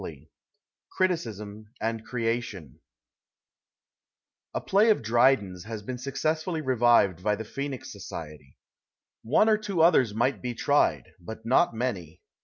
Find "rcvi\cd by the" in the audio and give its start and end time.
6.59-7.45